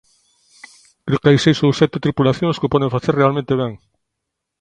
[1.05, 3.71] Creo que hai seis ou sete tripulacións que o poden facer realmente ben.